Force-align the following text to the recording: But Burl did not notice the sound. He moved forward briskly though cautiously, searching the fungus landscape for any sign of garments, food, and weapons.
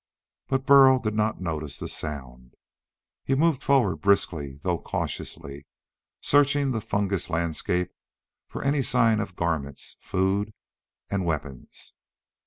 But 0.47 0.65
Burl 0.65 0.97
did 0.97 1.13
not 1.13 1.39
notice 1.41 1.77
the 1.77 1.87
sound. 1.87 2.55
He 3.23 3.35
moved 3.35 3.61
forward 3.61 3.97
briskly 3.97 4.57
though 4.63 4.79
cautiously, 4.79 5.67
searching 6.21 6.71
the 6.71 6.81
fungus 6.81 7.29
landscape 7.29 7.91
for 8.47 8.63
any 8.63 8.81
sign 8.81 9.19
of 9.19 9.35
garments, 9.35 9.97
food, 9.99 10.55
and 11.11 11.23
weapons. 11.23 11.93